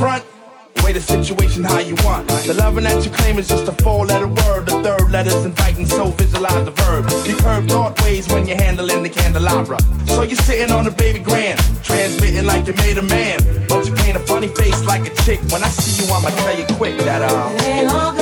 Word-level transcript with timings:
way 0.00 0.92
the 0.92 1.00
situation 1.00 1.64
how 1.64 1.78
you 1.78 1.94
want. 2.04 2.26
The 2.28 2.54
loving 2.54 2.84
that 2.84 3.04
you 3.04 3.10
claim 3.10 3.38
is 3.38 3.48
just 3.48 3.68
a 3.68 3.72
four 3.82 4.06
letter 4.06 4.28
word. 4.28 4.66
The 4.66 4.82
third 4.82 5.10
letter's 5.10 5.44
inviting, 5.44 5.86
so 5.86 6.10
visualize 6.10 6.64
the 6.64 6.70
verb. 6.70 7.04
You 7.26 7.36
curve 7.36 7.68
thought 7.68 8.00
ways 8.02 8.26
when 8.28 8.46
you're 8.46 8.56
handling 8.56 9.02
the 9.02 9.10
candelabra. 9.10 9.78
So 10.06 10.22
you're 10.22 10.36
sitting 10.36 10.72
on 10.74 10.86
a 10.86 10.90
baby 10.90 11.18
grand, 11.18 11.58
transmitting 11.82 12.46
like 12.46 12.66
you 12.66 12.74
made 12.74 12.98
a 12.98 13.02
man. 13.02 13.38
But 13.68 13.86
you 13.86 13.94
paint 13.94 14.16
a 14.16 14.20
funny 14.20 14.48
face 14.48 14.84
like 14.84 15.06
a 15.10 15.14
chick. 15.22 15.40
When 15.52 15.62
I 15.62 15.68
see 15.68 16.04
you, 16.04 16.12
I'ma 16.12 16.30
tell 16.30 16.58
you 16.58 16.66
quick 16.76 16.96
that 16.98 17.22
uh. 17.22 18.19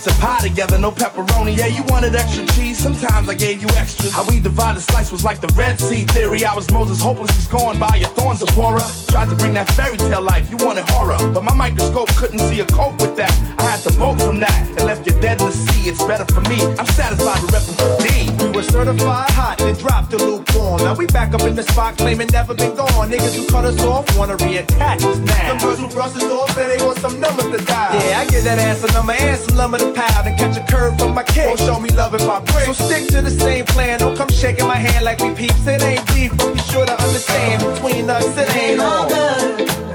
Pizza 0.00 0.20
pie 0.20 0.40
together, 0.40 0.78
no 0.78 0.90
pepperoni. 0.90 1.56
Yeah, 1.56 1.66
you 1.66 1.82
wanted 1.84 2.14
extra 2.14 2.46
cheese. 2.54 2.78
Sometimes 2.78 3.28
I 3.28 3.34
gave 3.34 3.60
you 3.60 3.68
extras. 3.76 4.12
How 4.12 4.24
we 4.28 4.40
divided 4.40 4.80
slice 4.80 5.12
was 5.12 5.24
like 5.24 5.40
the 5.40 5.52
Red 5.54 5.78
Sea 5.78 6.04
theory. 6.04 6.44
I 6.44 6.54
was 6.54 6.70
Moses, 6.70 7.00
hopeless, 7.00 7.30
scorned 7.44 7.78
by 7.78 7.96
your 7.96 8.08
thorns, 8.10 8.42
of 8.42 8.48
horror. 8.50 8.80
Tried 9.08 9.28
to 9.28 9.36
bring 9.36 9.54
that 9.54 9.68
fairy 9.72 9.98
tale 9.98 10.22
life, 10.22 10.50
you 10.50 10.56
wanted 10.58 10.88
horror. 10.88 11.18
But 11.32 11.44
my 11.44 11.54
microscope 11.54 12.08
couldn't 12.16 12.38
see 12.38 12.60
a 12.60 12.66
cope 12.66 13.00
with 13.00 13.16
that. 13.16 13.32
I 13.58 13.62
had 13.62 13.80
to 13.80 13.92
bolt 13.98 14.20
from 14.20 14.40
that 14.40 14.68
and 14.68 14.84
left 14.84 15.06
you 15.06 15.12
dead 15.20 15.40
in 15.40 15.48
the 15.48 15.52
sea. 15.52 15.90
It's 15.90 16.02
better 16.04 16.24
for 16.32 16.40
me. 16.48 16.56
I'm 16.78 16.86
satisfied 16.86 17.42
with 17.42 17.52
repping 17.52 17.76
for 17.76 17.90
D. 18.02 18.44
We 18.44 18.56
were 18.56 18.62
certified 18.62 19.30
hot, 19.30 19.58
then 19.58 19.74
dropped 19.74 20.10
the 20.10 20.18
lukewarm. 20.18 20.82
Now 20.82 20.94
we 20.94 21.06
back 21.06 21.34
up 21.34 21.42
in 21.42 21.54
the 21.54 21.62
spot, 21.62 21.98
claiming 21.98 22.28
never 22.28 22.54
been 22.54 22.74
gone. 22.74 23.10
Niggas 23.10 23.36
who 23.36 23.46
cut 23.48 23.64
us 23.64 23.82
off 23.84 24.06
wanna 24.16 24.36
reattach 24.38 25.04
us 25.04 25.18
now. 25.18 25.48
Some 25.48 25.58
girls 25.58 25.78
who 25.78 25.88
brush 25.88 26.16
us 26.16 26.24
off, 26.24 26.50
say 26.54 26.66
they 26.74 26.84
want 26.84 26.98
some 26.98 27.20
numbers 27.20 27.50
to 27.52 27.64
die. 27.64 27.92
Yeah, 27.92 28.20
I 28.20 28.24
get 28.26 28.44
that 28.44 28.58
ass 28.58 28.82
a 28.84 28.92
number 28.92 29.12
and 29.12 29.38
some 29.38 29.56
lumber 29.56 29.78
to 29.78 29.89
pound 29.94 30.26
and 30.26 30.38
catch 30.38 30.56
a 30.56 30.64
curve 30.72 30.98
from 30.98 31.14
my 31.14 31.22
kick. 31.22 31.46
Won't 31.46 31.60
show 31.60 31.80
me 31.80 31.90
love 31.90 32.14
if 32.14 32.22
I 32.22 32.40
break. 32.40 32.66
So 32.66 32.72
stick 32.72 33.08
to 33.08 33.22
the 33.22 33.30
same 33.30 33.64
plan. 33.66 33.98
Don't 33.98 34.16
come 34.16 34.28
shaking 34.28 34.66
my 34.66 34.76
hand 34.76 35.04
like 35.04 35.20
we 35.20 35.34
peeps. 35.34 35.66
It 35.66 35.82
ain't 35.82 36.06
deep, 36.08 36.32
but 36.36 36.54
be 36.54 36.60
sure 36.60 36.86
to 36.86 36.92
understand 36.92 37.62
between 37.62 38.08
us 38.10 38.36
it 38.36 38.56
ain't 38.56 38.80
all 38.80 39.08
good. 39.08 39.89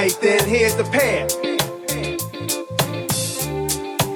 Then 0.00 0.48
here's 0.48 0.74
the 0.76 0.84
pair. 0.84 1.28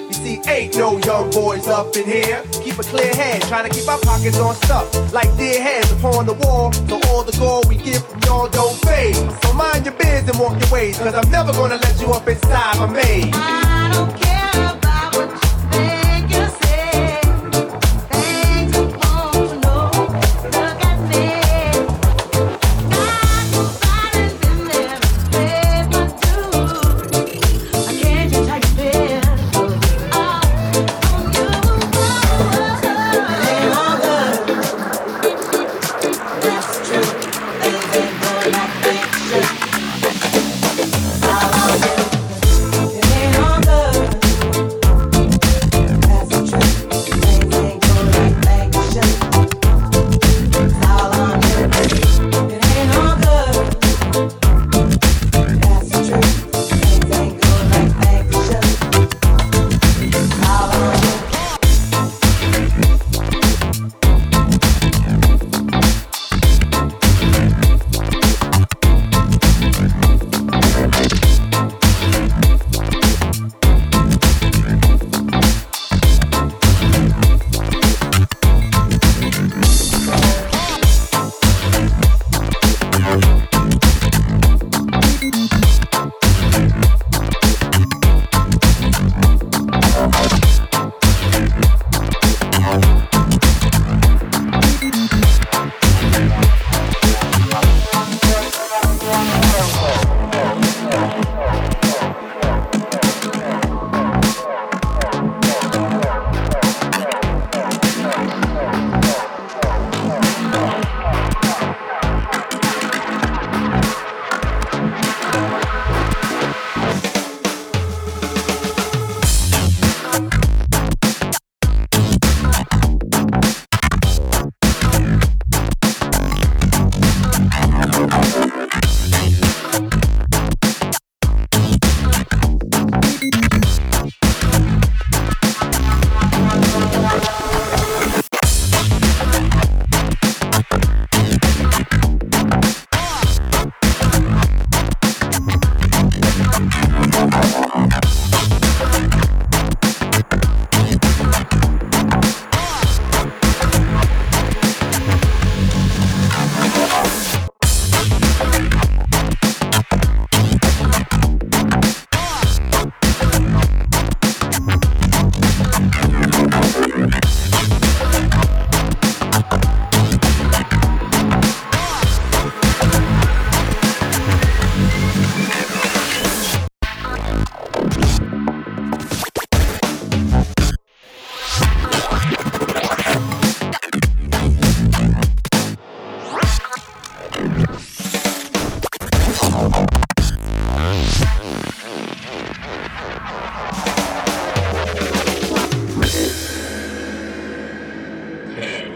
You 0.07 0.13
see, 0.15 0.41
ain't 0.51 0.79
no 0.79 0.97
young 0.97 1.31
boys 1.31 1.69
up 1.69 1.95
in 1.95 2.07
here. 2.07 2.43
Keep 2.53 2.79
a 2.79 2.83
clear 2.85 3.15
head, 3.15 3.43
trying 3.43 3.69
to 3.69 3.79
keep 3.79 3.87
our 3.87 3.99
pockets 3.99 4.39
on 4.39 4.55
stuff. 4.55 5.13
Like 5.13 5.29
deer 5.37 5.61
heads 5.61 5.93
upon 5.93 6.25
the 6.25 6.33
wall. 6.33 6.73
So 6.73 6.99
all 7.09 7.23
the 7.23 7.37
gold 7.39 7.69
we 7.69 7.77
get 7.77 8.01
from 8.01 8.21
y'all 8.21 8.49
don't 8.49 8.77
fade. 8.81 9.15
So 9.43 9.53
mind 9.53 9.85
your 9.85 9.95
biz 9.95 10.27
and 10.27 10.39
walk 10.39 10.59
your 10.59 10.73
ways, 10.73 10.97
cause 10.97 11.15
I'm 11.15 11.31
never 11.31 11.53
gonna 11.53 11.77
let 11.77 12.01
you 12.01 12.11
up 12.13 12.27
inside 12.27 12.79
my 12.79 12.87
maze. 12.87 13.31
I 13.35 13.91
don't 13.93 14.19
care 14.19 14.44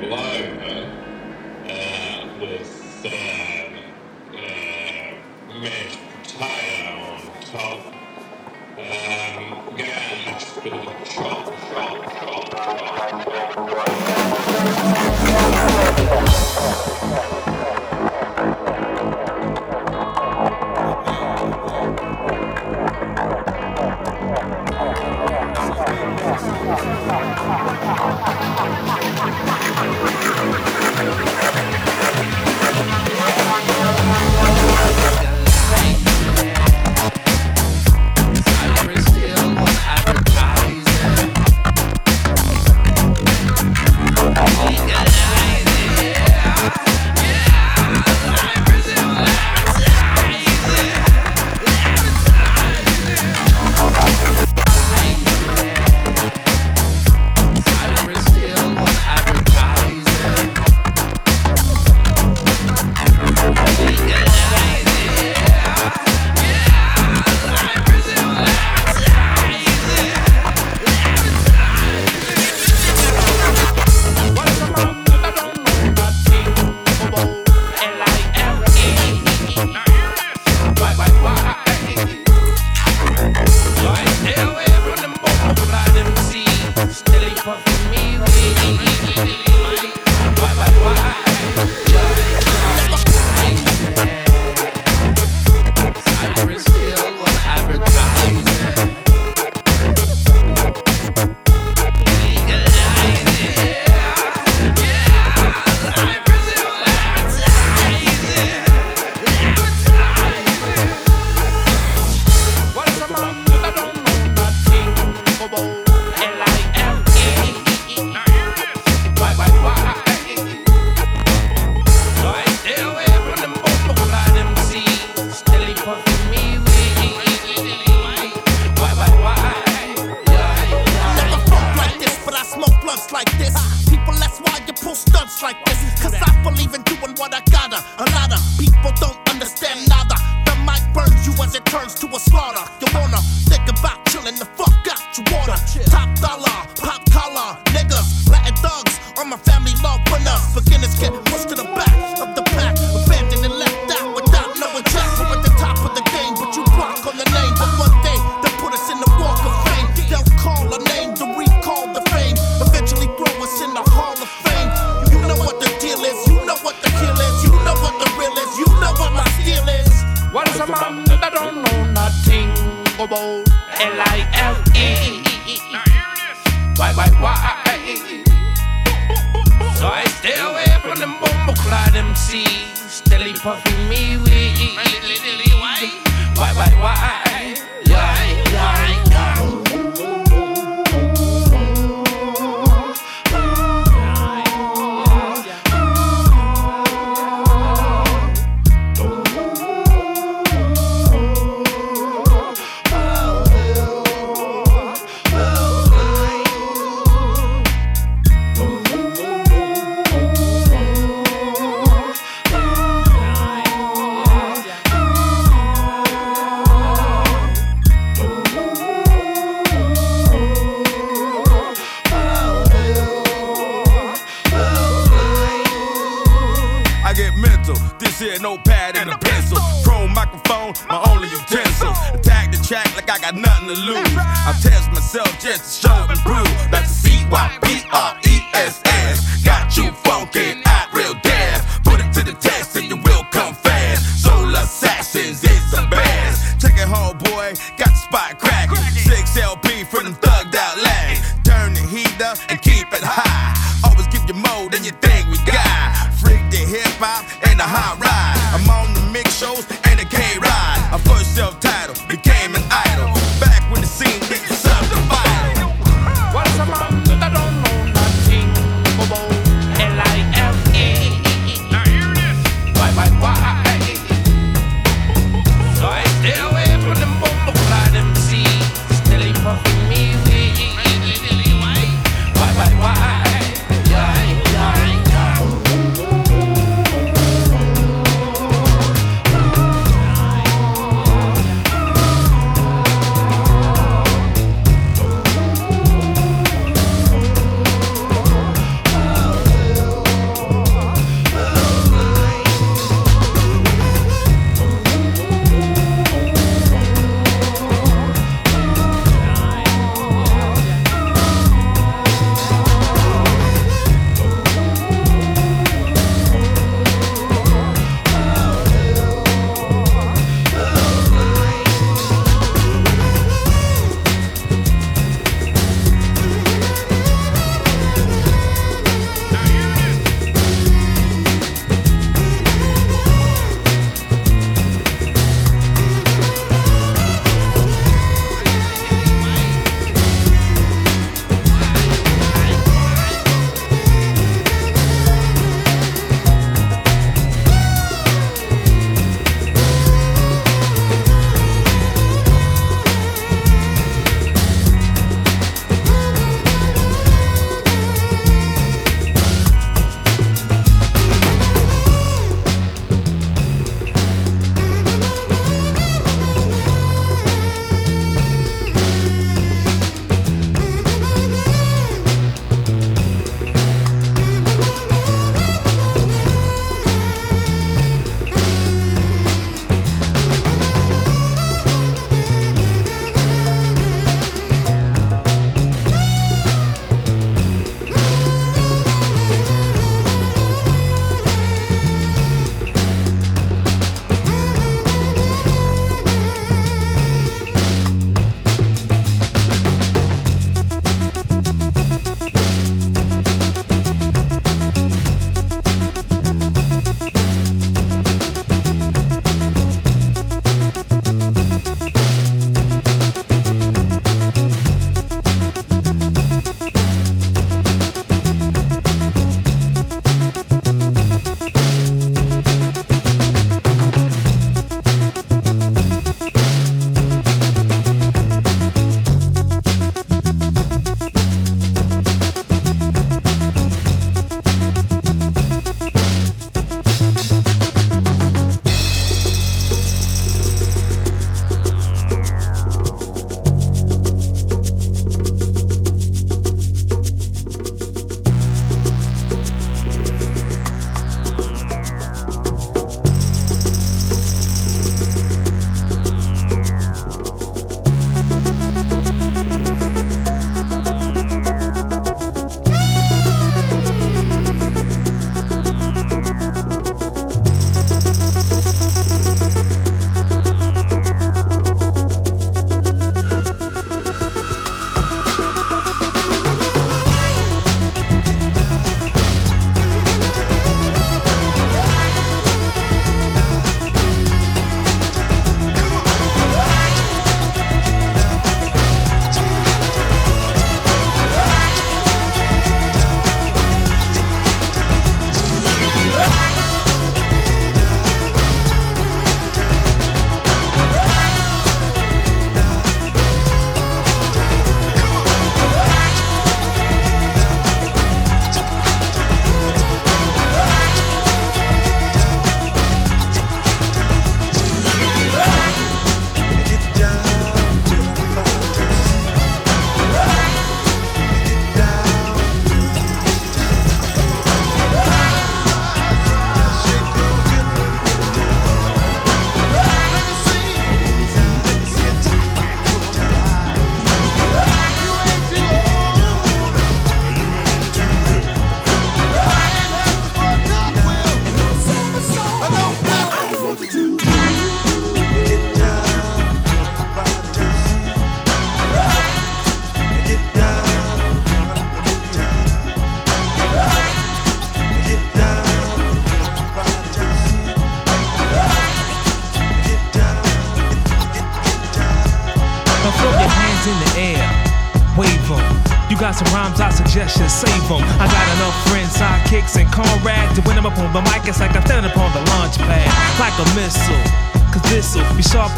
live 0.06 0.62
uh, 1.68 2.40
with. 2.40 3.04
Uh, 3.04 3.37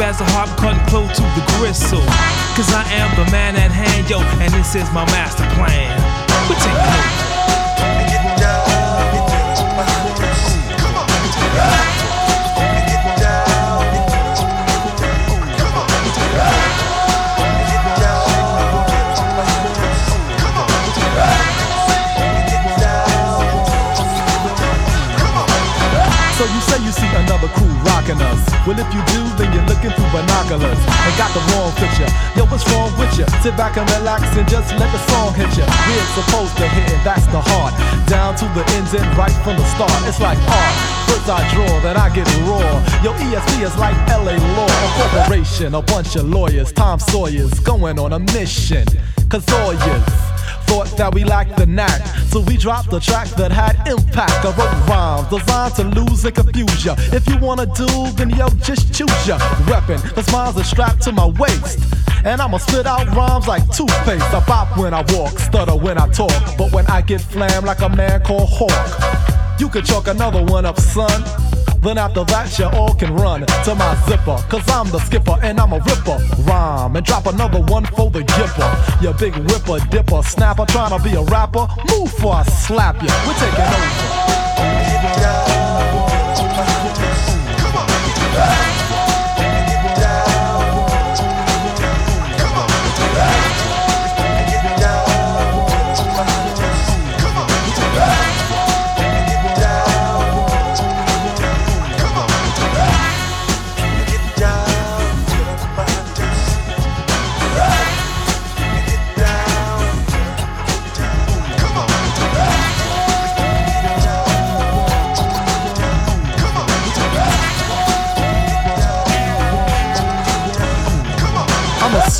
as 0.02 0.20
a 0.20 0.24
harp, 0.24 0.50
cutting 0.58 0.84
close 0.86 1.14
to 1.16 1.22
the 1.22 1.44
gristle. 1.58 2.04
Cause 2.56 2.72
I 2.72 2.84
am 2.92 3.08
the 3.16 3.30
man 3.30 3.56
at 3.56 3.70
hand, 3.70 4.08
yo, 4.08 4.20
and 4.40 4.52
this 4.52 4.74
is 4.74 4.90
my 4.92 5.04
master 5.06 5.39
I 41.30 41.48
draw, 41.54 41.80
then 41.80 41.96
I 41.96 42.12
get 42.12 42.26
raw. 42.48 42.58
Yo, 43.04 43.12
ESP 43.12 43.62
is 43.62 43.76
like 43.78 43.96
LA 44.08 44.36
Law, 44.56 44.66
a 44.66 45.10
corporation, 45.12 45.74
a 45.74 45.82
bunch 45.82 46.16
of 46.16 46.28
lawyers, 46.28 46.72
Tom 46.72 46.98
Sawyers, 46.98 47.52
going 47.60 47.98
on 47.98 48.12
a 48.12 48.18
mission. 48.18 48.84
Cause 49.28 49.48
yours 49.48 50.30
thought 50.70 50.96
that 50.96 51.14
we 51.14 51.24
lacked 51.24 51.56
the 51.56 51.66
knack. 51.66 52.00
So 52.30 52.40
we 52.40 52.56
dropped 52.56 52.90
the 52.90 53.00
track 53.00 53.28
that 53.40 53.50
had 53.50 53.74
impact. 53.86 54.44
I 54.44 54.50
wrote 54.58 54.88
rhymes 54.88 55.28
designed 55.28 55.74
to 55.76 55.84
lose 55.84 56.24
and 56.24 56.34
confuse 56.34 56.84
ya. 56.84 56.94
If 57.12 57.28
you 57.28 57.38
wanna 57.38 57.66
do, 57.66 57.88
then 58.18 58.30
yo, 58.30 58.48
just 58.62 58.92
choose 58.94 59.20
ya 59.26 59.38
weapon. 59.68 60.00
Cause 60.14 60.30
mine's 60.32 60.56
are 60.56 60.64
strapped 60.64 61.02
to 61.02 61.12
my 61.12 61.26
waist. 61.26 61.78
And 62.24 62.40
I'ma 62.40 62.58
spit 62.58 62.86
out 62.86 63.06
rhymes 63.16 63.48
like 63.48 63.64
toothpaste. 63.70 64.34
I 64.34 64.44
bop 64.46 64.76
when 64.76 64.94
I 64.94 65.02
walk, 65.14 65.38
stutter 65.38 65.76
when 65.76 65.96
I 65.98 66.08
talk. 66.08 66.32
But 66.58 66.72
when 66.72 66.86
I 66.86 67.02
get 67.02 67.20
flam 67.20 67.64
like 67.64 67.80
a 67.80 67.88
man 67.88 68.22
called 68.22 68.48
Hawk, 68.48 69.39
you 69.60 69.68
can 69.68 69.84
chalk 69.84 70.08
another 70.08 70.42
one 70.42 70.64
up, 70.64 70.80
son. 70.80 71.22
Then 71.82 71.98
after 71.98 72.24
that, 72.24 72.58
you 72.58 72.64
all 72.66 72.94
can 72.94 73.14
run 73.14 73.44
to 73.64 73.74
my 73.74 73.94
zipper. 74.08 74.36
Cause 74.48 74.66
I'm 74.68 74.90
the 74.90 74.98
skipper 75.00 75.38
and 75.42 75.60
I'm 75.60 75.72
a 75.72 75.78
ripper. 75.78 76.18
Rhyme 76.42 76.96
and 76.96 77.04
drop 77.04 77.26
another 77.26 77.60
one 77.60 77.84
for 77.84 78.10
the 78.10 78.20
gipper. 78.20 79.02
You 79.02 79.12
big 79.12 79.34
whipper, 79.50 79.78
dipper, 79.90 80.22
snapper, 80.22 80.64
trying 80.66 80.96
to 80.96 81.04
be 81.04 81.14
a 81.14 81.22
rapper. 81.22 81.66
Move 81.90 82.10
for 82.12 82.34
I 82.34 82.42
slap 82.44 83.02
you. 83.02 83.08
We're 83.26 83.34
taking 83.34 83.60
over. 88.74 88.79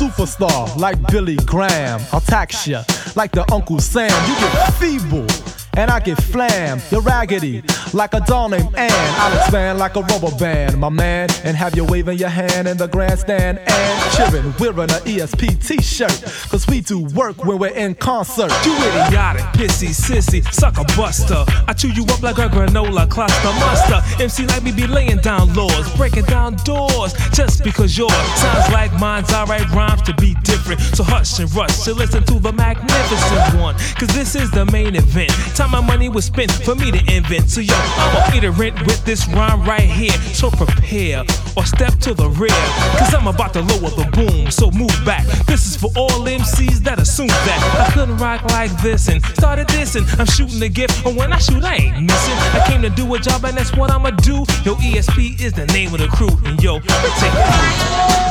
Superstar 0.01 0.75
like 0.77 0.97
Billy 1.11 1.35
Graham. 1.45 2.01
I'll 2.11 2.21
tax 2.21 2.65
ya 2.67 2.83
like 3.15 3.31
the 3.31 3.45
Uncle 3.53 3.79
Sam. 3.79 4.09
You 4.27 4.33
get 4.41 4.73
feeble 4.79 5.50
and 5.77 5.89
I 5.89 5.99
get 5.99 6.21
flam. 6.21 6.81
You're 6.91 7.01
raggedy, 7.01 7.63
like 7.93 8.13
a 8.13 8.19
doll 8.21 8.49
named 8.49 8.75
Ann. 8.75 8.91
I'll 8.91 9.37
expand 9.37 9.79
like 9.79 9.95
a 9.95 10.01
rubber 10.01 10.35
band, 10.37 10.77
my 10.77 10.89
man, 10.89 11.29
and 11.43 11.55
have 11.55 11.75
you 11.75 11.85
waving 11.85 12.17
your 12.17 12.29
hand 12.29 12.67
in 12.67 12.77
the 12.77 12.87
grandstand 12.87 13.59
and 13.59 14.13
cheering, 14.15 14.53
wearing 14.59 14.91
an 14.91 15.01
ESP 15.05 15.65
t-shirt. 15.65 16.23
Cause 16.49 16.67
we 16.67 16.81
do 16.81 17.03
work 17.15 17.45
when 17.45 17.59
we're 17.59 17.75
in 17.75 17.95
concert. 17.95 18.51
You 18.65 18.75
idiotic, 18.75 19.45
pissy, 19.53 19.89
sissy, 19.89 20.43
sucker 20.53 20.83
buster. 20.97 21.45
I 21.67 21.73
chew 21.73 21.89
you 21.89 22.03
up 22.05 22.21
like 22.21 22.37
a 22.37 22.49
granola 22.49 23.09
cluster 23.09 23.53
muster. 23.59 24.23
MC 24.23 24.45
like 24.47 24.63
me 24.63 24.71
be 24.71 24.87
laying 24.87 25.17
down 25.17 25.53
laws, 25.53 25.95
breaking 25.95 26.25
down 26.25 26.55
doors, 26.65 27.13
just 27.31 27.63
because 27.63 27.97
yours 27.97 28.11
sounds 28.35 28.73
like 28.73 28.91
mine's 28.99 29.31
alright 29.31 29.69
rhymes 29.71 30.01
to 30.03 30.13
be 30.15 30.35
different. 30.43 30.81
So 30.81 31.03
hush 31.03 31.39
and 31.39 31.53
rush 31.55 31.83
to 31.83 31.93
listen 31.93 32.23
to 32.23 32.39
the 32.39 32.51
magnificent 32.51 33.61
one. 33.61 33.75
Cause 33.95 34.09
this 34.09 34.35
is 34.35 34.51
the 34.51 34.65
main 34.65 34.95
event 34.95 35.31
time 35.61 35.71
my 35.71 35.81
money 35.81 36.09
was 36.09 36.25
spent 36.25 36.51
for 36.51 36.75
me 36.75 36.91
to 36.91 37.15
invent. 37.15 37.49
So 37.49 37.61
yo, 37.61 37.73
I'ma 37.75 38.49
rent 38.57 38.79
with 38.85 39.03
this 39.05 39.27
rhyme 39.27 39.63
right 39.63 39.81
here. 39.81 40.17
So 40.33 40.49
prepare 40.49 41.23
or 41.55 41.65
step 41.65 41.93
to 42.05 42.13
the 42.13 42.29
rear. 42.29 42.49
Cause 42.97 43.13
I'm 43.13 43.27
about 43.27 43.53
to 43.53 43.61
lower 43.61 43.91
the 43.91 44.07
boom, 44.11 44.49
so 44.49 44.71
move 44.71 44.95
back. 45.05 45.25
This 45.45 45.65
is 45.67 45.75
for 45.75 45.89
all 45.95 46.09
MCs 46.09 46.79
that 46.85 46.99
assume 46.99 47.27
that 47.27 47.87
I 47.87 47.93
couldn't 47.93 48.17
rock 48.17 48.43
like 48.45 48.71
this 48.81 49.07
and 49.07 49.23
started 49.37 49.67
this 49.69 49.95
and 49.95 50.05
I'm 50.19 50.25
shooting 50.25 50.59
the 50.59 50.69
gift. 50.69 51.05
And 51.05 51.15
when 51.15 51.31
I 51.31 51.37
shoot, 51.37 51.63
I 51.63 51.75
ain't 51.75 52.01
missing. 52.05 52.37
I 52.57 52.65
came 52.67 52.81
to 52.81 52.89
do 52.89 53.13
a 53.13 53.19
job 53.19 53.45
and 53.45 53.55
that's 53.55 53.75
what 53.75 53.91
I'ma 53.91 54.11
do. 54.11 54.37
Yo, 54.65 54.75
ESP 54.75 55.41
is 55.41 55.53
the 55.53 55.65
name 55.67 55.93
of 55.93 55.99
the 55.99 56.07
crew. 56.07 56.35
And 56.45 56.61
yo, 56.61 56.79
take 56.79 57.33
it. 57.33 58.30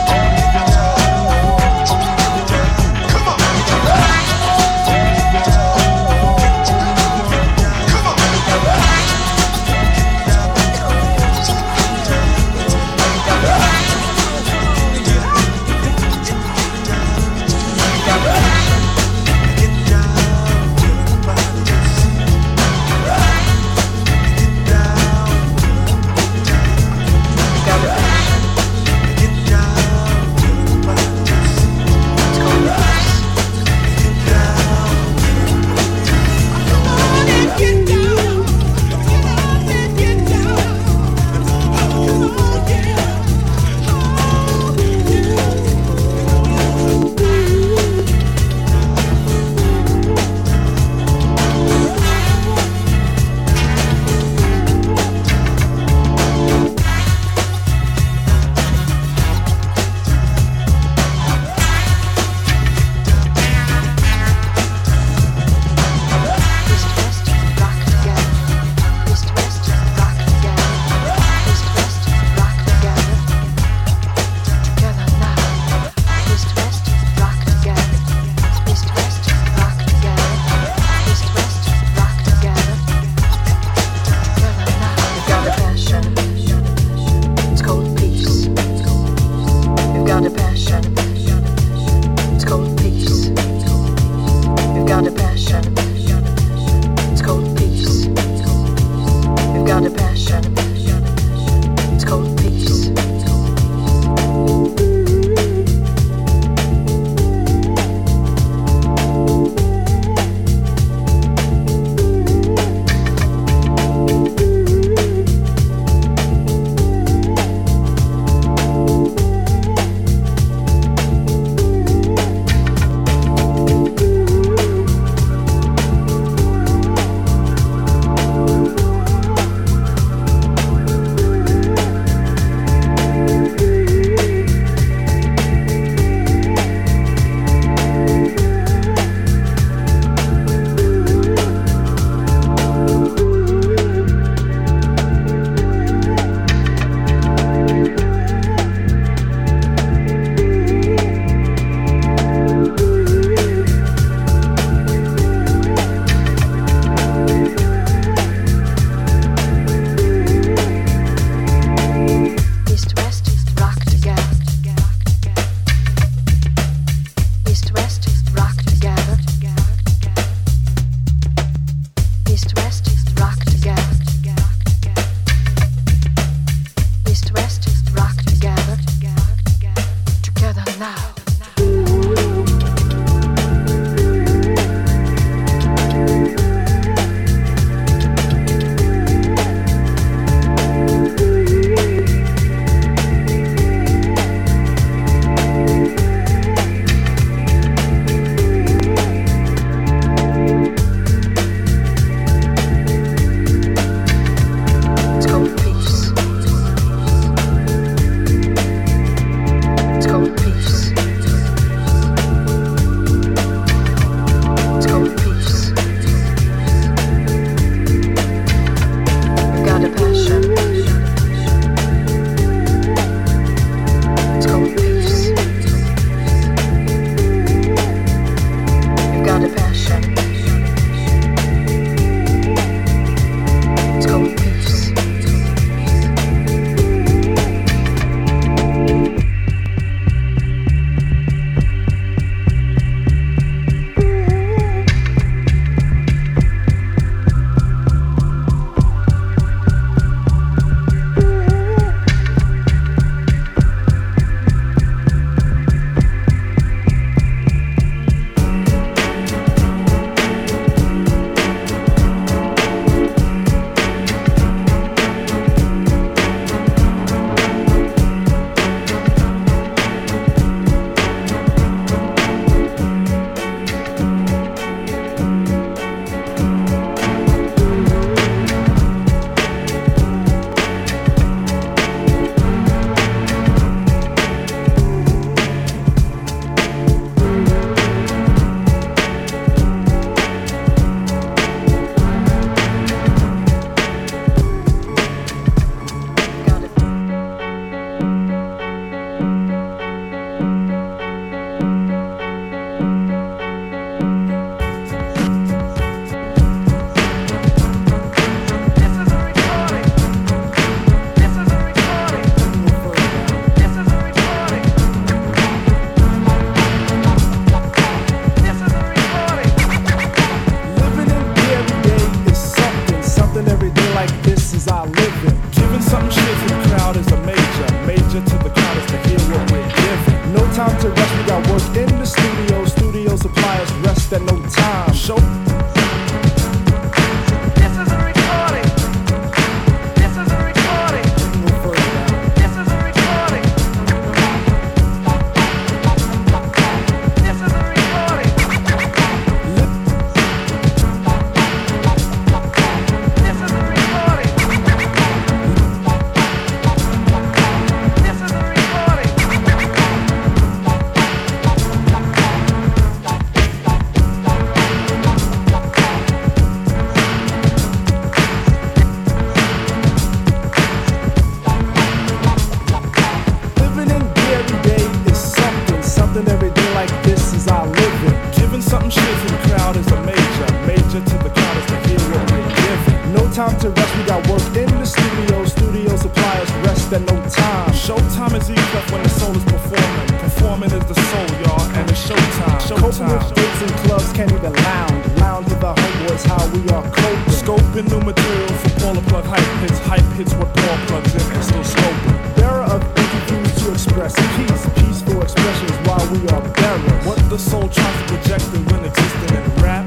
work 384.30 384.46
in 384.54 384.70
the 384.78 384.86
studio, 384.86 385.44
studio 385.44 385.96
suppliers 385.96 386.50
rest 386.62 386.92
at 386.92 387.02
no 387.02 387.16
time. 387.28 387.70
Showtime 387.74 388.38
is 388.38 388.48
eased 388.50 388.74
up 388.78 388.86
when 388.92 389.02
the 389.02 389.08
soul 389.08 389.34
is 389.34 389.44
performing. 389.44 390.08
Performing 390.22 390.70
is 390.70 390.84
the 390.86 390.98
soul, 391.10 391.30
y'all, 391.42 391.66
and 391.74 391.90
it's 391.90 392.06
showtime. 392.06 392.58
Showtime. 392.62 393.10
With 393.10 393.34
dates 393.34 393.60
and 393.62 393.74
clubs 393.82 394.12
can't 394.12 394.32
even 394.32 394.52
lounge. 394.52 395.02
Lounge 395.18 395.46
with 395.50 395.60
the 395.60 395.74
homeboys, 395.74 396.24
how 396.30 396.42
we 396.54 396.62
are 396.70 396.86
coping. 396.94 397.34
Scoping 397.42 397.86
new 397.90 398.02
material 398.06 398.54
for 398.62 398.70
Paula 398.80 399.02
Plug 399.10 399.24
hype 399.24 399.52
hits. 399.62 399.78
Hype 399.90 400.10
hits 400.14 400.34
with 400.34 400.50
Paul 400.54 400.78
plugs 400.86 401.14
in 401.14 401.26
and 401.34 401.44
still 401.44 401.66
scoping. 401.74 402.16
There 402.36 402.54
are 402.62 402.76
a 402.76 402.78
things 403.26 403.50
to 403.62 403.72
express 403.72 404.14
peace. 404.36 404.62
Peaceful 404.80 405.22
expressions 405.22 405.76
while 405.86 406.06
we 406.12 406.20
are 406.28 406.42
buried. 406.54 407.06
What 407.06 407.18
the 407.28 407.38
soul 407.38 407.68
tries 407.68 407.96
to 407.98 408.04
project 408.14 408.46
and 408.54 408.64
when 408.70 408.84
existing 408.84 409.32
in 409.38 409.44
rap, 409.62 409.86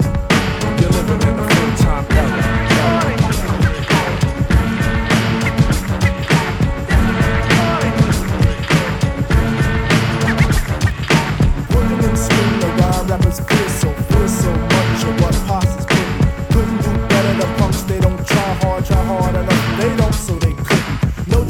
you're 0.79 0.91
living 0.99 1.21
in 1.29 1.36
a 1.39 1.45
full-time 1.56 2.06
era. 2.12 2.53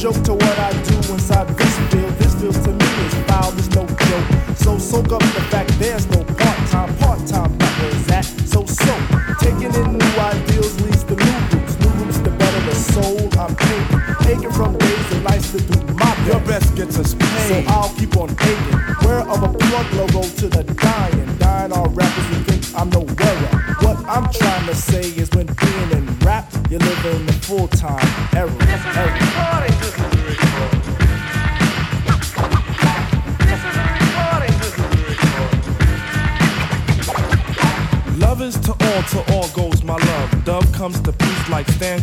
Joke 0.03 0.21
to 0.21 0.33
what 0.33 0.59
I 0.59 0.73
do 0.83 0.95
inside 1.13 1.47
this 1.55 1.79
field, 1.87 2.11
this 2.19 2.35
feels 2.35 2.59
to 2.65 2.73
me 2.73 3.05
is 3.07 3.13
foul, 3.23 3.51
there's 3.51 3.69
no 3.73 3.87
joke. 3.87 4.27
So 4.57 4.77
soak 4.77 5.13
up 5.13 5.21
the 5.21 5.39
fact 5.47 5.69
there's 5.79 6.05
no 6.09 6.25
part-time, 6.25 6.93
part-time, 6.97 7.57
not 7.57 7.71
where 7.79 7.95
it's 7.95 8.11
at. 8.11 8.25
So, 8.43 8.65
so, 8.65 8.93
taking 9.39 9.73
in 9.73 9.97
new 9.97 10.13
ideals 10.19 10.75
leads 10.81 11.05
to 11.05 11.15
new 11.15 11.39
roots, 11.55 11.79
new 11.79 11.91
roots 12.03 12.19
to 12.19 12.31
better 12.31 12.61
the 12.67 12.75
soul 12.75 13.29
I'm 13.39 13.55
taking. 13.55 13.99
Aching 14.27 14.51
from 14.51 14.77
days 14.77 15.11
and 15.13 15.23
nights 15.23 15.53
to 15.53 15.61
do 15.61 15.79
my 15.93 16.03
best. 16.03 16.27
Your 16.27 16.41
best 16.41 16.75
gets 16.75 16.99
us 16.99 17.13
paid, 17.13 17.47
So. 17.47 17.71
I'll 17.71 17.95
keep 17.95 18.17
on 18.17 18.27
hating. 18.27 18.79
Wear 19.07 19.19
of 19.19 19.41
a 19.41 19.57
plug 19.57 19.87
logo 19.93 20.27
to 20.27 20.49
the 20.49 20.63
dying. 20.65 21.37
Dying 21.37 21.71
all 21.71 21.87
rappers 21.87 22.27
who 22.27 22.43
think 22.43 22.61
I'm 22.77 22.89
no 22.89 22.99
worry. 22.99 23.49
What 23.87 24.03
I'm 24.05 24.27
trying 24.33 24.67
to 24.67 24.75
say 24.75 25.15
is 25.15 25.29
when 25.31 25.47
being 25.47 25.91
in 25.91 26.05
rap, 26.19 26.51
you 26.69 26.77
live 26.77 27.05
in 27.05 27.25
the 27.25 27.33
full 27.47 27.69
time 27.69 28.32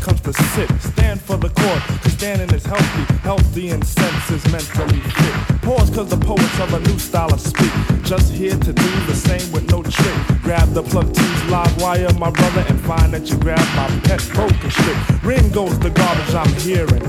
comes 0.00 0.20
to 0.22 0.32
sit. 0.32 0.70
Stand 0.80 1.20
for 1.20 1.36
the 1.36 1.50
court, 1.50 1.82
cause 2.02 2.12
standing 2.12 2.50
is 2.54 2.64
healthy. 2.64 3.04
Healthy 3.22 3.70
and 3.70 3.86
sense 3.86 4.30
is 4.30 4.44
mentally 4.50 5.00
fit. 5.00 5.34
Pause 5.62 5.90
cause 5.90 6.08
the 6.08 6.16
poets 6.16 6.58
of 6.60 6.72
a 6.74 6.80
new 6.80 6.98
style 6.98 7.32
of 7.32 7.40
speak. 7.40 7.72
Just 8.02 8.32
here 8.32 8.56
to 8.56 8.72
do 8.72 8.90
the 9.06 9.14
same 9.14 9.52
with 9.52 9.68
no 9.70 9.82
trick. 9.82 10.16
Grab 10.42 10.68
the 10.72 10.82
plug 10.82 11.12
T's 11.14 11.44
live 11.50 11.80
wire, 11.80 12.12
my 12.14 12.30
brother, 12.30 12.64
and 12.68 12.80
find 12.80 13.12
that 13.12 13.28
you 13.30 13.36
grab 13.38 13.64
my 13.76 13.88
pet 14.00 14.20
strip. 14.20 15.22
Ring 15.22 15.50
goes 15.50 15.78
the 15.78 15.90
garbage 15.90 16.34
I'm 16.34 16.52
hearing. 16.60 17.04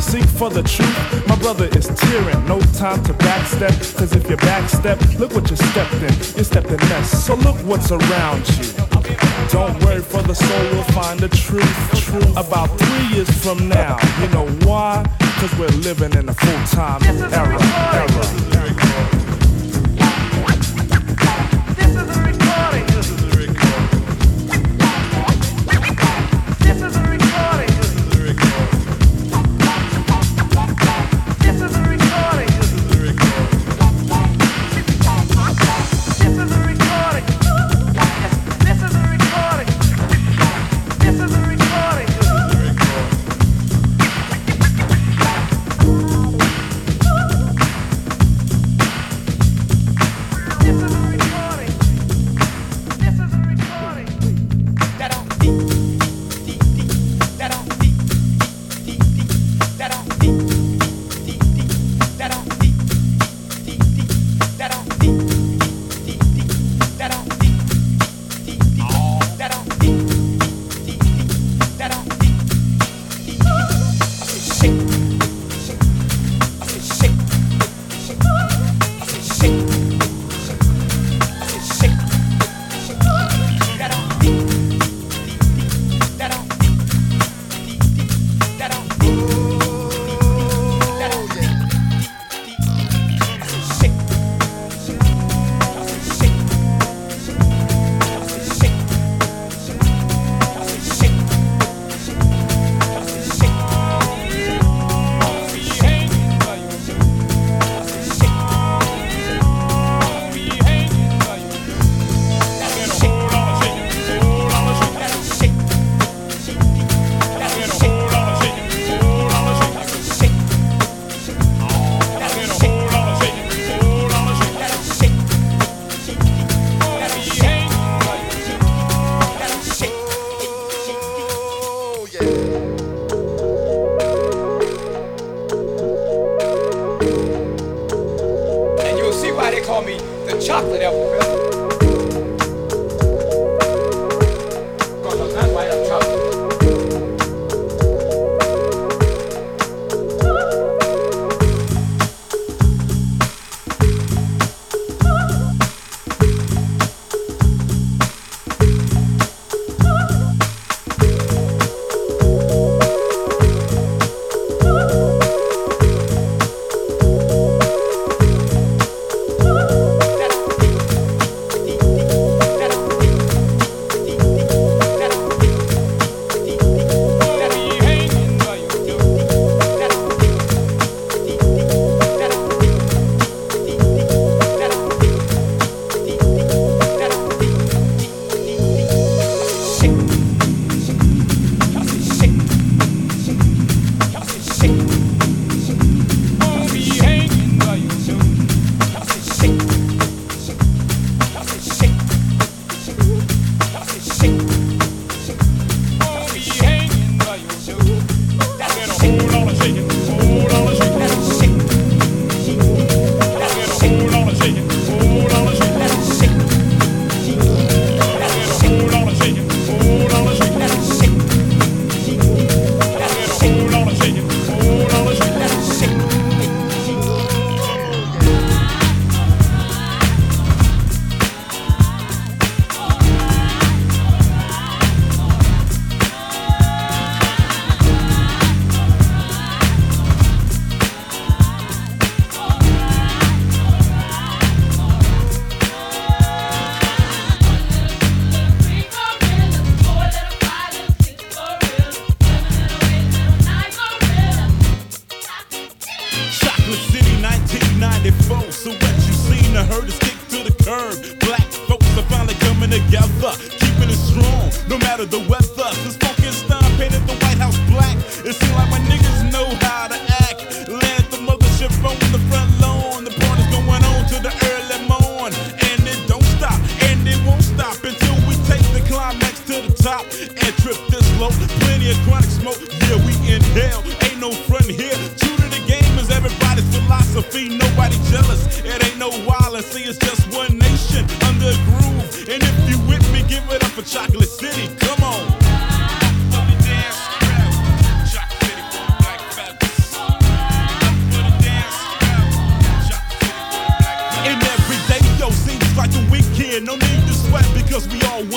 Seek 0.00 0.24
for 0.24 0.50
the 0.50 0.62
truth, 0.62 1.26
my 1.26 1.36
brother 1.36 1.66
is 1.76 1.86
tearing. 1.86 2.46
No 2.46 2.60
time 2.78 3.02
to 3.04 3.14
backstep, 3.14 3.96
cause 3.96 4.14
if 4.14 4.28
you 4.28 4.36
backstep, 4.36 5.18
look 5.18 5.34
what 5.34 5.48
you 5.50 5.56
stepped 5.56 5.94
in. 5.94 6.14
You 6.36 6.44
stepped 6.44 6.68
in 6.68 6.76
mess, 6.88 7.24
so 7.24 7.34
look 7.36 7.56
what's 7.64 7.90
around 7.90 8.46
you. 8.58 8.93
Don't 9.50 9.82
worry 9.84 10.00
for 10.00 10.22
the 10.22 10.34
soul, 10.34 10.62
we'll 10.72 10.82
find 10.94 11.20
the 11.20 11.28
truth. 11.28 11.64
Truth 12.04 12.36
about 12.36 12.68
three 12.78 13.16
years 13.16 13.30
from 13.42 13.68
now. 13.68 13.98
You 14.20 14.28
know 14.28 14.46
why? 14.66 15.04
Cause 15.38 15.58
we're 15.58 15.68
living 15.82 16.12
in 16.18 16.28
a 16.28 16.34
full 16.34 16.64
time 16.66 17.02
era. 17.02 17.30
era. 17.32 18.53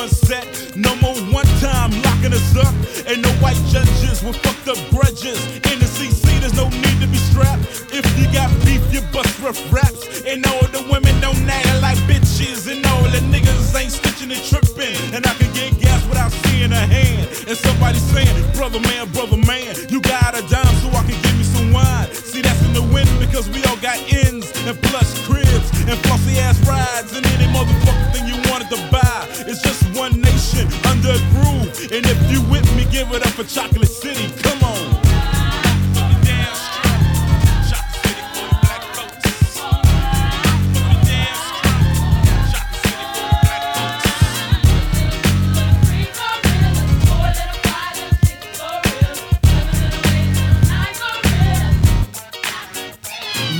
We 0.08 0.13
all 0.13 0.15
one 0.15 0.15
set. 0.15 0.76
No 0.76 0.96
more 0.98 1.15
one 1.34 1.46
time 1.60 1.91
locking 2.02 2.34
us 2.34 2.56
up. 2.56 2.74
And 3.08 3.22
no 3.22 3.30
white 3.41 3.60
judges 3.67 4.24
with 4.24 4.38
fucked 4.38 4.67
up 4.67 4.78
grudges. 4.89 5.39
In 5.72 5.80
the 5.80 5.88
CC, 5.88 6.39
there's 6.39 6.56
no 6.56 6.70
need 6.70 7.00
to 7.02 7.08
be 7.08 7.17
strapped. 7.17 7.63
If 7.91 8.06
you 8.20 8.26
got 8.32 8.50
beef, 8.65 8.82
you 8.91 9.02
bust 9.12 9.39
rough 9.39 9.60
raps. 9.72 10.24
And 10.24 10.46
all 10.46 10.67
the 10.72 10.84
women 10.91 11.20
don't 11.22 11.39
nag 11.46 11.65
like 11.82 11.98
bitches. 12.10 12.72
And 12.72 12.86
all 12.86 13.04
the 13.04 13.22
niggas 13.32 13.76
ain't 13.76 13.91
stitching 13.91 14.32
and 14.32 14.43
tripping. 14.43 14.96
And 15.15 15.26
I 15.26 15.34
can 15.36 15.52
get 15.54 15.80
gas 15.80 16.06
without 16.08 16.32
seeing 16.32 16.72
a 16.72 16.84
hand. 16.86 17.28
And 17.48 17.58
somebody 17.58 18.00
saying, 18.00 18.52
brother 18.54 18.80
man, 18.80 19.10
brother 19.12 19.38
man, 19.38 19.76
you 19.89 20.02
got 20.02 20.38
a 20.38 20.41
dime 20.48 20.76
so 20.84 20.89
I 20.91 21.04
can 21.08 21.17
give 21.22 21.36
me 21.38 21.43
some 21.43 21.72
wine. 21.72 22.12
See, 22.12 22.41
that's 22.41 22.62
in 22.63 22.74
the 22.74 22.86
wind 22.93 23.10
because 23.20 23.50
we 23.50 23.63
all 23.65 23.78
got 23.78 23.98
ends 24.12 24.52
and 24.67 24.76
plush 24.84 25.12
cribs 25.26 25.67
and 25.88 25.98
flossy 26.06 26.39
ass 26.39 26.60
rides 26.67 27.15
and 27.15 27.26
any 27.26 27.48
motherfucking 27.54 28.07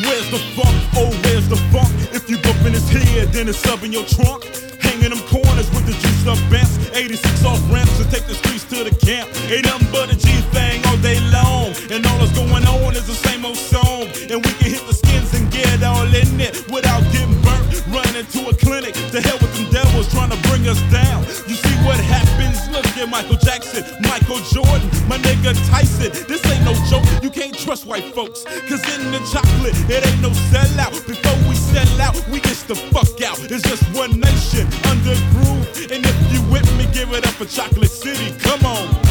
where's 0.08 0.32
the 0.32 0.40
funk? 0.56 0.76
Oh, 0.96 1.12
where's 1.24 1.48
the 1.50 1.58
funk? 1.72 1.92
If 2.13 2.30
you 2.30 2.38
bumpin' 2.38 2.74
his 2.74 2.90
head, 2.90 3.30
then 3.30 3.48
it's 3.48 3.66
up 3.68 3.84
in 3.84 3.92
your 3.92 4.06
trunk. 4.06 4.46
Hanging 4.82 5.10
them 5.10 5.22
corners 5.28 5.70
with 5.72 5.86
the 5.86 5.94
juiced 5.94 6.28
up 6.28 6.40
bents. 6.50 6.78
86 6.94 7.46
off 7.46 7.62
ramps 7.72 7.98
to 7.98 8.04
take 8.10 8.26
the 8.26 8.34
streets 8.34 8.57
to 8.70 8.84
the 8.84 8.96
camp. 9.00 9.30
Ain't 9.48 9.66
nothing 9.66 9.88
but 9.92 10.12
a 10.12 10.18
G 10.18 10.28
thing 10.52 10.84
all 10.88 10.98
day 10.98 11.20
long. 11.32 11.72
And 11.88 12.04
all 12.06 12.20
that's 12.20 12.36
going 12.36 12.66
on 12.68 12.96
is 12.96 13.08
the 13.08 13.16
same 13.16 13.46
old 13.46 13.56
song. 13.56 14.12
And 14.28 14.44
we 14.44 14.52
can 14.60 14.70
hit 14.76 14.84
the 14.84 14.94
skins 14.94 15.34
and 15.34 15.48
get 15.52 15.84
all 15.84 16.08
in 16.08 16.40
it 16.40 16.68
without 16.68 17.04
getting 17.16 17.32
burnt. 17.42 17.64
Run 17.88 18.12
into 18.16 18.50
a 18.52 18.54
clinic 18.54 18.94
to 19.16 19.22
hell 19.24 19.40
with 19.40 19.56
them 19.56 19.72
devils 19.72 20.12
trying 20.12 20.32
to 20.32 20.40
bring 20.50 20.68
us 20.68 20.80
down. 20.92 21.24
You 21.48 21.56
see 21.56 21.76
what 21.88 22.00
happens? 22.12 22.60
Look 22.68 22.86
at 23.00 23.08
Michael 23.08 23.40
Jackson, 23.40 23.88
Michael 24.04 24.44
Jordan, 24.52 24.92
my 25.08 25.18
nigga 25.18 25.54
Tyson. 25.70 26.12
This 26.28 26.46
ain't 26.52 26.64
no 26.66 26.74
joke. 26.90 27.06
You 27.24 27.30
can't 27.30 27.58
trust 27.58 27.86
white 27.86 28.14
folks. 28.14 28.44
Cause 28.44 28.84
in 28.96 29.12
the 29.12 29.20
chocolate, 29.32 29.76
it 29.90 30.06
ain't 30.06 30.22
no 30.22 30.30
sellout. 30.52 30.94
Before 31.08 31.50
we 31.50 31.56
sell 31.56 32.02
out, 32.02 32.16
we 32.30 32.40
get 32.40 32.58
the 32.68 32.76
fuck 32.76 33.22
out. 33.22 33.40
It's 33.40 33.64
just 33.64 33.84
one 33.96 34.20
nation 34.20 34.68
under 34.90 35.16
groove. 35.32 35.92
And 35.92 36.06
if 36.06 36.18
you 36.32 36.42
with 36.52 36.68
me, 36.78 36.86
give 36.94 37.12
it 37.14 37.26
up 37.26 37.34
for 37.34 37.46
Chocolate 37.46 37.92
City. 37.92 38.38
Come 38.40 38.66
on. 38.66 39.07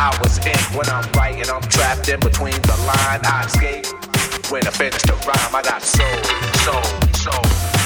I 0.00 0.16
was 0.22 0.38
in 0.46 0.56
when 0.76 0.88
I'm 0.90 1.10
writing, 1.12 1.50
I'm 1.50 1.60
trapped 1.62 2.08
in 2.08 2.20
between 2.20 2.54
the 2.62 2.76
line. 2.86 3.20
I 3.24 3.46
escape 3.46 3.84
when 4.48 4.64
I 4.64 4.70
finish 4.70 5.02
the 5.02 5.14
rhyme. 5.26 5.56
I 5.56 5.60
got 5.60 5.82
soul, 5.82 6.22
soul, 6.62 7.42
soul. 7.42 7.77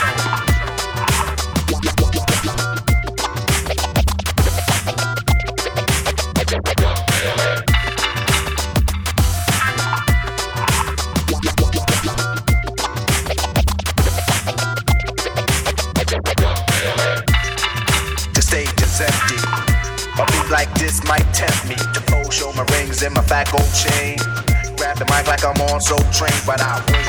this 20.83 20.99
might 21.07 21.23
tempt 21.31 21.63
me 21.71 21.79
to 21.95 22.03
go 22.11 22.19
show 22.27 22.51
my 22.59 22.67
rings 22.75 23.07
and 23.07 23.15
my 23.15 23.23
fat 23.23 23.47
gold 23.55 23.71
chain. 23.71 24.19
Grab 24.75 24.99
the 24.99 25.07
mic 25.07 25.31
like 25.31 25.47
I'm 25.47 25.55
on 25.71 25.79
Soul 25.79 26.03
Train, 26.11 26.35
but 26.43 26.59
I 26.59 26.83
wait, 26.91 27.07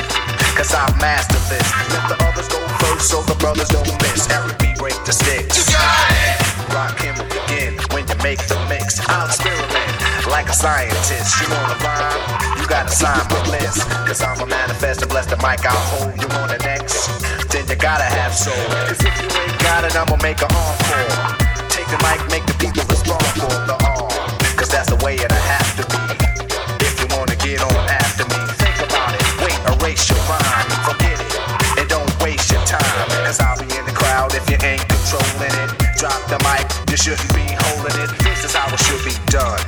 cause 0.54 0.70
I 0.70 0.86
master 1.02 1.42
this. 1.50 1.66
Let 1.90 2.06
the 2.06 2.16
others 2.22 2.46
go 2.46 2.62
first 2.78 3.10
so 3.10 3.18
the 3.26 3.34
brothers 3.42 3.74
don't 3.74 3.90
miss. 3.98 4.30
Eric 4.30 4.62
B, 4.62 4.70
break 4.78 4.94
the 5.02 5.10
sticks. 5.10 5.58
You 5.58 5.74
got 5.74 6.06
it! 6.22 6.38
Rock 6.70 7.02
him 7.02 7.18
again 7.18 7.74
when 7.90 8.06
you 8.06 8.14
make 8.22 8.38
the 8.46 8.54
mix. 8.70 9.02
I'll 9.10 9.26
experiment 9.26 9.90
like 10.30 10.46
a 10.46 10.54
scientist. 10.54 11.34
You 11.42 11.50
wanna 11.50 11.74
vibe? 11.82 12.62
You 12.62 12.70
gotta 12.70 12.94
sign 12.94 13.26
my 13.26 13.42
list. 13.58 13.82
Cause 14.06 14.22
I'm 14.22 14.38
a 14.38 14.46
manifest 14.46 15.02
and 15.02 15.10
bless 15.10 15.26
the 15.26 15.36
mic, 15.42 15.66
I'll 15.66 15.74
hold 15.98 16.14
you 16.14 16.30
on 16.38 16.46
the 16.46 16.62
next. 16.62 17.10
Then 17.50 17.66
you 17.66 17.74
gotta 17.74 18.06
have 18.06 18.38
soul. 18.38 18.54
Cause 18.86 19.02
if 19.02 19.14
you 19.18 19.26
ain't 19.34 19.58
got 19.66 19.82
it, 19.82 19.98
I'ma 19.98 20.14
make 20.22 20.38
an 20.46 20.54
encore. 20.54 21.42
Take 21.74 21.90
the 21.90 21.98
mic, 22.06 22.22
make 22.30 22.46
the 22.46 22.54
people 22.62 22.86
Cause 23.34 24.70
that's 24.70 24.90
the 24.90 25.00
way 25.02 25.16
it 25.16 25.30
has 25.30 25.68
to 25.74 25.84
be. 25.90 25.98
If 26.86 26.94
you 27.02 27.06
wanna 27.16 27.34
get 27.42 27.58
on 27.58 27.74
after 27.90 28.22
me, 28.30 28.38
think 28.62 28.78
about 28.78 29.10
it. 29.10 29.26
Wait, 29.42 29.58
erase 29.74 30.06
your 30.06 30.22
rhyme. 30.30 30.70
Forget 30.86 31.18
it. 31.18 31.32
And 31.82 31.88
don't 31.90 32.10
waste 32.22 32.52
your 32.54 32.62
time. 32.62 33.08
Cause 33.26 33.40
I'll 33.40 33.58
be 33.58 33.66
in 33.74 33.84
the 33.86 33.96
crowd 33.96 34.34
if 34.34 34.46
you 34.46 34.58
ain't 34.62 34.86
controlling 34.86 35.50
it. 35.50 35.68
Drop 35.98 36.14
the 36.30 36.38
mic, 36.46 36.62
you 36.90 36.96
shouldn't 36.96 37.34
be 37.34 37.42
holding 37.58 37.96
it. 38.06 38.10
This 38.22 38.46
is 38.46 38.54
how 38.54 38.70
it 38.70 38.78
should 38.86 39.02
be 39.02 39.16
done. 39.26 39.58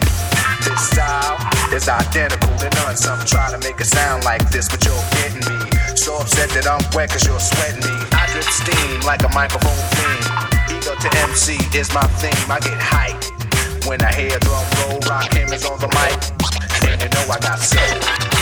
This 0.62 0.78
style 0.94 1.34
is 1.74 1.88
identical 1.88 2.54
to 2.62 2.70
none. 2.70 2.96
Some 2.96 3.18
try 3.26 3.50
to 3.50 3.58
make 3.66 3.80
it 3.80 3.90
sound 3.90 4.22
like 4.24 4.46
this, 4.50 4.68
but 4.70 4.84
you're 4.86 5.06
getting 5.18 5.42
me. 5.42 5.58
So 5.98 6.14
upset 6.22 6.50
that 6.54 6.70
I'm 6.70 6.82
wet 6.94 7.10
cause 7.10 7.26
you're 7.26 7.42
sweating 7.42 7.82
me. 7.82 7.94
I 8.14 8.30
drip 8.30 8.46
steam 8.46 9.02
like 9.02 9.26
a 9.26 9.30
microphone 9.34 9.82
theme. 9.98 10.78
Ego 10.78 10.94
to 10.94 11.08
MC 11.26 11.58
is 11.76 11.92
my 11.92 12.06
theme. 12.22 12.46
I 12.46 12.60
get 12.60 12.78
hyped. 12.78 13.35
When 13.86 14.02
I 14.02 14.12
hear 14.12 14.36
drum 14.40 14.64
roll, 14.80 14.98
rock 15.08 15.32
hammers 15.32 15.64
on 15.64 15.78
the 15.78 15.86
mic, 15.86 16.90
and 16.90 17.00
you 17.00 17.08
know 17.08 17.32
I 17.32 17.38
got 17.38 17.60
soul. 17.60 18.35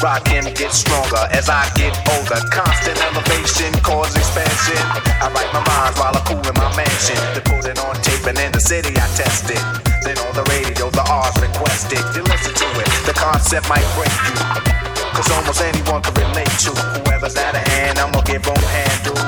Rockin' 0.00 0.48
get 0.56 0.72
stronger 0.72 1.28
as 1.28 1.52
I 1.52 1.68
get 1.76 1.92
older. 2.08 2.40
Constant 2.48 2.96
elevation 3.04 3.68
cause 3.84 4.16
expansion. 4.16 4.80
I 5.20 5.28
write 5.28 5.52
my 5.52 5.60
rhymes 5.60 5.96
while 6.00 6.16
I 6.16 6.24
cool 6.24 6.40
in 6.40 6.56
my 6.56 6.72
mansion. 6.72 7.20
They 7.36 7.44
put 7.44 7.68
it 7.68 7.76
on 7.84 7.94
tape 8.00 8.24
and 8.24 8.38
in 8.40 8.50
the 8.52 8.60
city 8.60 8.96
I 8.96 9.04
test 9.12 9.52
it. 9.52 9.60
Then 10.00 10.16
on 10.24 10.32
the 10.32 10.44
radio 10.48 10.88
the 10.88 11.04
R's 11.04 11.36
requested. 11.36 12.00
You 12.16 12.24
listen 12.24 12.56
to 12.56 12.68
it, 12.80 12.88
the 13.04 13.12
concept 13.12 13.68
might 13.68 13.84
break 13.92 14.12
you. 14.24 14.80
Cause 15.12 15.30
almost 15.36 15.60
anyone 15.60 16.00
can 16.00 16.14
relate 16.14 16.54
to 16.64 16.70
Whoever's 16.72 17.36
at 17.36 17.54
a 17.54 17.58
hand, 17.58 17.98
I'ma 17.98 18.22
give 18.22 18.42
them 18.42 18.56
handles 18.56 19.20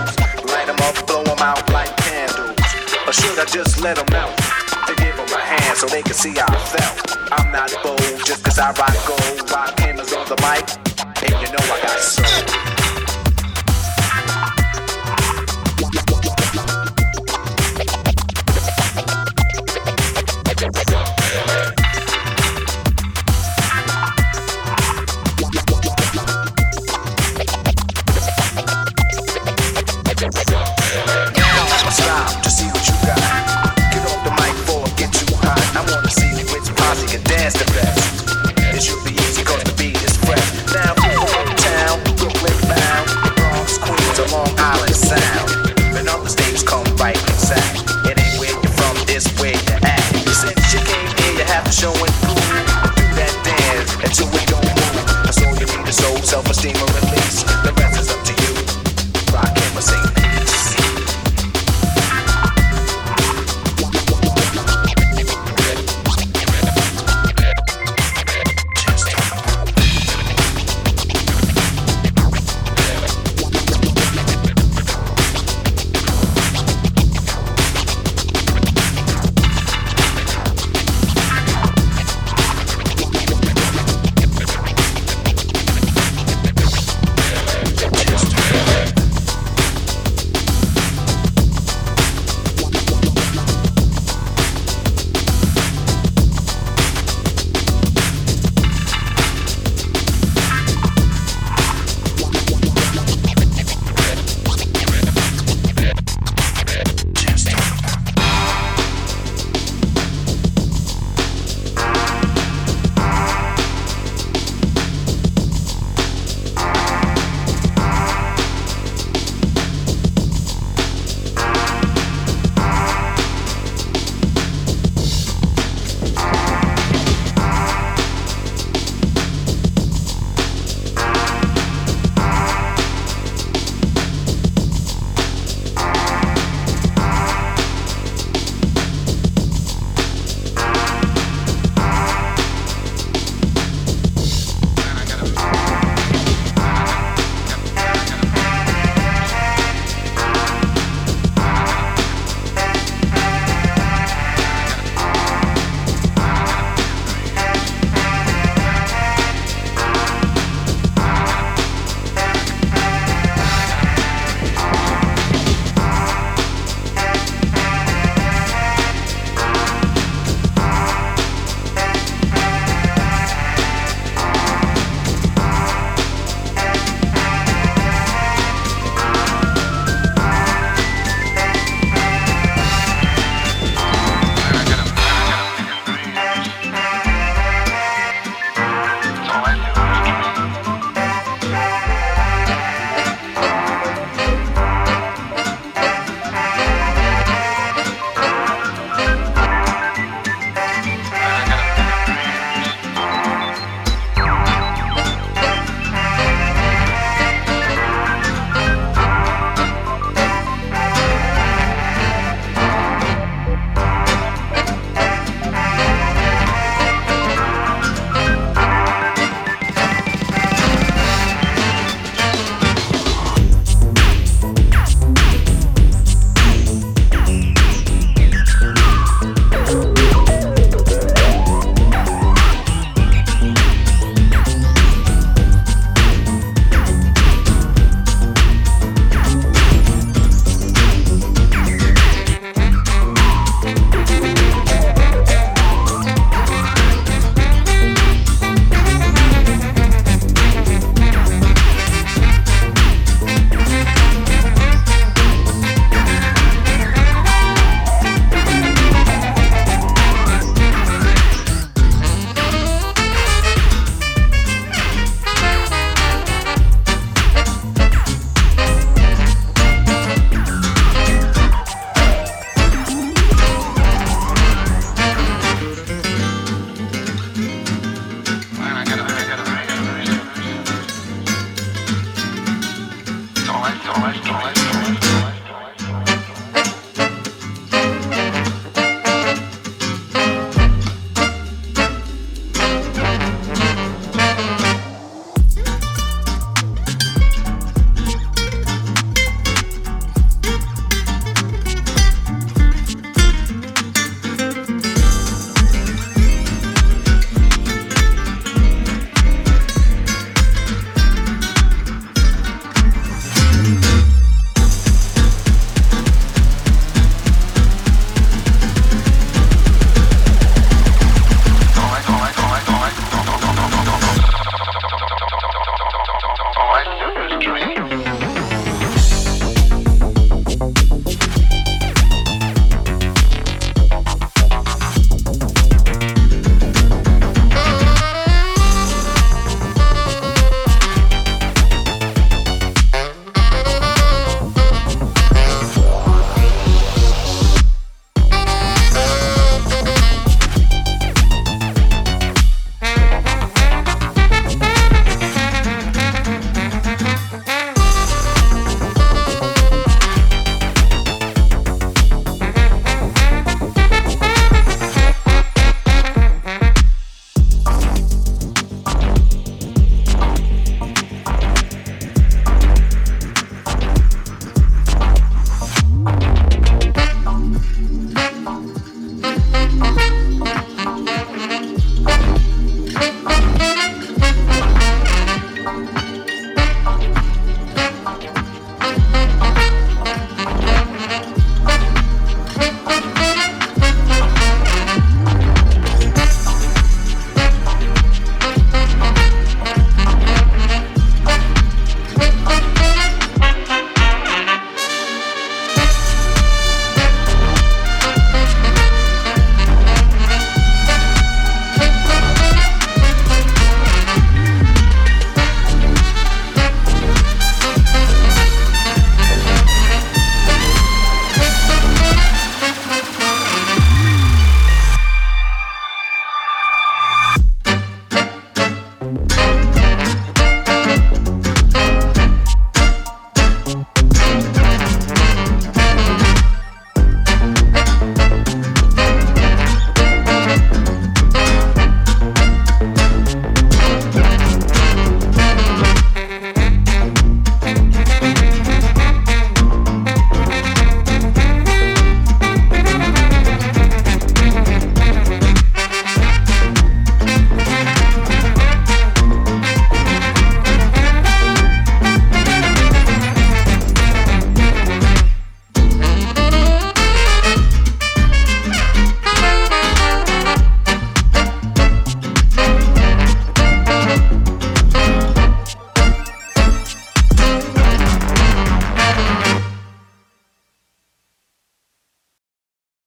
Light 0.48 0.66
them 0.66 0.80
up, 0.88 1.06
blow 1.06 1.22
them 1.22 1.38
out 1.40 1.68
like 1.70 1.94
candles 1.98 2.56
Or 3.06 3.12
should 3.12 3.38
I 3.38 3.44
just 3.44 3.82
let 3.82 3.96
them 3.96 4.08
out? 4.16 4.51
So 5.82 5.88
they 5.88 6.02
can 6.02 6.14
see 6.14 6.30
I 6.38 6.46
felt 6.70 7.18
I'm 7.32 7.50
not 7.50 7.72
bold 7.82 7.98
just 8.24 8.44
cause 8.44 8.56
I 8.56 8.70
rock 8.70 8.94
gold. 9.04 9.50
Rock 9.50 9.80
hammers 9.80 10.12
on 10.12 10.28
the 10.28 10.36
mic 10.38 10.62
And 11.24 11.32
you 11.42 11.52
know 11.52 11.58
I 11.58 11.80
got 11.82 11.98
soul 11.98 12.71
masterclass. 37.42 38.01